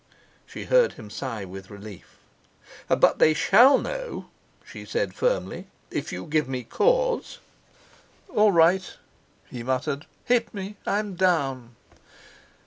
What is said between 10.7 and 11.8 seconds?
I'm down!"